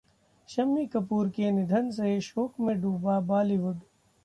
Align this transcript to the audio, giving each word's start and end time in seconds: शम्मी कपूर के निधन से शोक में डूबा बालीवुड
शम्मी 0.49 0.85
कपूर 0.85 1.29
के 1.29 1.51
निधन 1.51 1.91
से 1.91 2.19
शोक 2.21 2.59
में 2.59 2.81
डूबा 2.81 3.19
बालीवुड 3.31 3.79